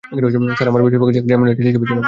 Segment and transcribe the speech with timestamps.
[0.07, 1.99] Sir, আমার চাকরির বেশিরভাগ সময়ই আমি রাইটার হিসেবে ছিলাম।